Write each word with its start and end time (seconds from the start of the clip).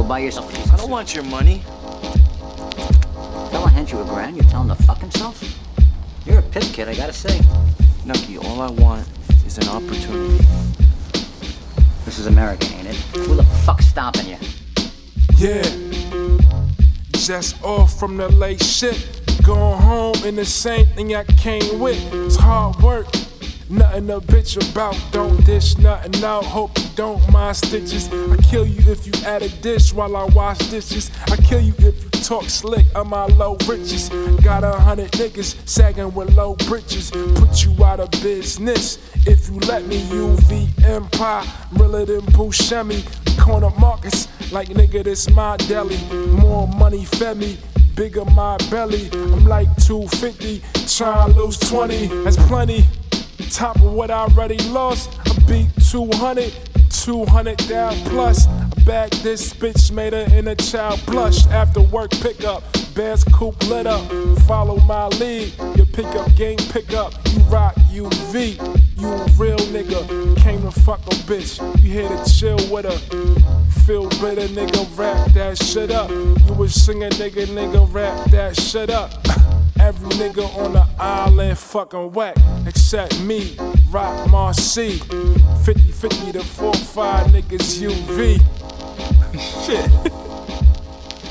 Go 0.00 0.08
buy 0.08 0.20
yourself 0.20 0.50
a 0.50 0.56
piece 0.56 0.72
I 0.72 0.78
don't 0.78 0.88
want 0.88 1.14
your 1.14 1.24
money. 1.24 1.58
Fella 3.50 3.68
hands 3.68 3.92
you 3.92 4.00
a 4.00 4.04
grand, 4.06 4.34
you 4.34 4.42
tell 4.44 4.62
him 4.62 4.68
to 4.74 4.82
fuck 4.84 4.96
himself? 4.96 5.44
You're 6.24 6.38
a 6.38 6.42
pip 6.42 6.62
kid, 6.62 6.88
I 6.88 6.94
gotta 6.94 7.12
say. 7.12 7.38
Nucky, 8.06 8.38
all 8.38 8.62
I 8.62 8.70
want 8.70 9.06
is 9.44 9.58
an 9.58 9.68
opportunity. 9.68 10.42
This 12.06 12.18
is 12.18 12.28
America, 12.28 12.66
ain't 12.76 12.86
it? 12.86 12.96
Who 13.26 13.34
the 13.34 13.44
fuck's 13.66 13.88
stopping 13.88 14.26
you? 14.26 14.38
Yeah. 15.36 15.64
Just 17.12 17.62
off 17.62 17.98
from 17.98 18.16
the 18.16 18.30
late 18.30 18.62
shit. 18.62 19.06
Going 19.42 19.82
home 19.82 20.16
in 20.24 20.34
the 20.34 20.46
same 20.46 20.86
thing 20.86 21.14
I 21.14 21.24
came 21.24 21.78
with. 21.78 22.02
It's 22.14 22.36
hard 22.36 22.76
work. 22.76 23.06
Nothing 23.70 24.10
a 24.10 24.20
bitch 24.20 24.56
about. 24.72 24.96
Don't 25.12 25.44
dish 25.46 25.78
nothing 25.78 26.24
out. 26.24 26.44
Hope 26.44 26.76
you 26.76 26.86
don't 26.96 27.32
mind 27.32 27.56
stitches. 27.56 28.12
I 28.12 28.36
kill 28.38 28.66
you 28.66 28.90
if 28.90 29.06
you 29.06 29.12
add 29.24 29.42
a 29.42 29.48
dish 29.48 29.92
while 29.92 30.16
I 30.16 30.24
wash 30.24 30.58
dishes. 30.58 31.08
I 31.28 31.36
kill 31.36 31.60
you 31.60 31.72
if 31.78 32.02
you 32.02 32.10
talk 32.10 32.50
slick. 32.50 32.84
I'm 32.96 33.10
my 33.10 33.26
low 33.26 33.56
riches. 33.68 34.08
Got 34.42 34.64
a 34.64 34.72
hundred 34.72 35.12
niggas 35.12 35.68
sagging 35.68 36.12
with 36.14 36.34
low 36.34 36.56
britches. 36.66 37.12
Put 37.12 37.64
you 37.64 37.84
out 37.84 38.00
of 38.00 38.10
business. 38.22 38.98
If 39.24 39.48
you 39.48 39.60
let 39.60 39.86
me, 39.86 40.02
UV 40.06 40.84
Empire. 40.84 41.46
Realer 41.74 42.06
than 42.06 42.22
Buscemi. 42.22 43.06
Corner 43.38 43.70
Marcus. 43.78 44.26
Like 44.50 44.70
nigga, 44.70 45.04
this 45.04 45.30
my 45.30 45.56
deli. 45.58 45.96
More 46.32 46.66
money 46.66 47.04
fed 47.04 47.36
me 47.36 47.56
bigger 47.94 48.24
my 48.24 48.56
belly. 48.70 49.10
I'm 49.12 49.44
like 49.44 49.68
250, 49.76 50.62
trying 50.88 51.34
to 51.34 51.38
lose 51.38 51.58
20. 51.58 52.06
That's 52.24 52.36
plenty. 52.48 52.84
Top 53.50 53.76
of 53.76 53.92
what 53.92 54.10
I 54.10 54.20
already 54.20 54.58
lost. 54.68 55.18
I 55.26 55.38
beat 55.48 55.68
200, 55.90 56.52
200 56.90 57.56
down 57.68 57.94
plus. 58.06 58.46
I 58.46 59.08
this 59.22 59.54
bitch, 59.54 59.92
made 59.92 60.12
her 60.14 60.26
inner 60.34 60.56
child 60.56 61.00
blush. 61.06 61.46
After 61.46 61.80
work 61.80 62.10
pickup, 62.10 62.64
Bears 62.92 63.22
coupe 63.22 63.62
lit 63.68 63.86
up. 63.86 64.04
Follow 64.48 64.78
my 64.80 65.06
lead, 65.06 65.52
your 65.76 65.86
pickup 65.86 66.34
game 66.34 66.58
pickup. 66.58 67.14
You 67.28 67.38
rock 67.44 67.76
UV, 67.92 68.56
you 69.00 69.08
a 69.08 69.26
real 69.38 69.58
nigga. 69.70 70.36
Came 70.42 70.62
to 70.62 70.72
fuck 70.72 71.00
a 71.06 71.14
bitch, 71.28 71.60
you 71.82 71.90
here 71.92 72.08
to 72.08 72.34
chill 72.34 72.58
with 72.68 72.84
her. 72.84 72.98
Feel 73.86 74.08
better, 74.20 74.48
nigga, 74.48 74.98
rap 74.98 75.32
that 75.34 75.56
shit 75.62 75.92
up. 75.92 76.10
You 76.10 76.54
was 76.54 76.74
singing, 76.74 77.10
nigga, 77.10 77.46
nigga, 77.46 77.92
rap 77.94 78.28
that 78.32 78.56
shit 78.56 78.90
up. 78.90 79.12
Every 79.80 80.10
nigga 80.10 80.44
on 80.58 80.72
the 80.72 80.86
island 80.98 81.56
fucking 81.58 82.12
whack, 82.12 82.34
except 82.92 83.20
me, 83.20 83.56
Rock 83.90 84.28
Marcy. 84.30 84.98
50 85.64 85.92
50 85.92 86.32
to 86.32 86.42
4 86.42 86.74
5 86.74 87.26
niggas 87.28 87.78
UV. 87.78 88.40
Shit. 89.64 89.88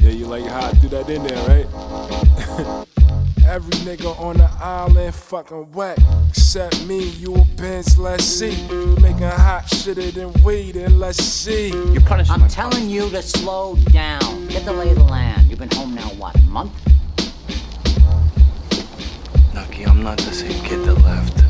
yeah, 0.00 0.10
you 0.12 0.24
like 0.24 0.46
how 0.46 0.68
I 0.68 0.70
threw 0.70 0.88
that 0.88 1.10
in 1.10 1.22
there, 1.24 1.36
right? 1.46 1.66
Every 3.46 3.74
nigga 3.84 4.18
on 4.18 4.38
the 4.38 4.48
island 4.62 5.14
fucking 5.14 5.72
whack, 5.72 5.98
except 6.30 6.86
me. 6.86 7.10
You 7.20 7.34
a 7.34 7.44
Benz, 7.44 7.98
let's 7.98 8.24
see. 8.24 8.56
Making 9.02 9.28
hot 9.28 9.64
shitter 9.66 10.10
than 10.10 10.32
weed, 10.42 10.76
and 10.76 10.98
let's 10.98 11.22
see. 11.22 11.68
You're 11.68 12.00
punishing 12.00 12.32
I'm 12.32 12.40
my 12.40 12.48
telling 12.48 12.88
you 12.88 13.10
to 13.10 13.20
slow 13.20 13.76
down. 13.90 14.48
Get 14.48 14.64
the 14.64 14.72
lay 14.72 14.88
of 14.88 14.96
the 14.96 15.04
land. 15.04 15.50
You've 15.50 15.58
been 15.58 15.70
home 15.72 15.94
now, 15.94 16.08
what, 16.16 16.34
a 16.34 16.42
month? 16.44 16.72
Nucky, 19.52 19.84
I'm 19.84 20.02
not 20.02 20.16
the 20.16 20.32
same 20.32 20.64
kid 20.64 20.82
that 20.86 20.94
left. 20.94 21.41